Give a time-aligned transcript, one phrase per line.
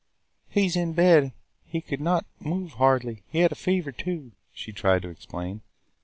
[0.49, 1.31] "He was in bed;
[1.63, 3.21] he could not move hardly.
[3.29, 5.61] He had a fever too," she tried to explain.